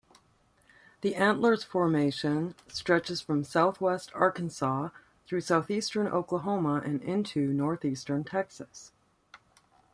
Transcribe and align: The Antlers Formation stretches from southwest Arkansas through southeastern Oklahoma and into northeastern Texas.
The 1.01 1.13
Antlers 1.13 1.63
Formation 1.63 2.55
stretches 2.69 3.21
from 3.21 3.43
southwest 3.43 4.09
Arkansas 4.15 4.89
through 5.27 5.41
southeastern 5.41 6.07
Oklahoma 6.07 6.81
and 6.83 7.03
into 7.03 7.53
northeastern 7.53 8.23
Texas. 8.23 8.93